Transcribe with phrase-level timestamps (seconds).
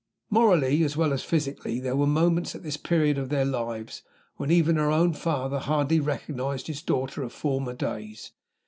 [0.31, 4.01] Morally as well as physically, there were moments, at this period of their lives,
[4.37, 8.31] when even her own father hardly recognized his daughter of former days.